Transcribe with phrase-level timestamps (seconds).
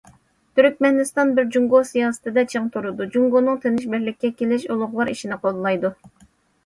[0.59, 5.93] تۈركمەنىستان بىر جۇڭگو سىياسىتىدە چىڭ تۇرىدۇ، جۇڭگونىڭ تىنچ بىرلىككە كېلىش ئۇلۇغۋار ئىشىنى قوللايدۇ.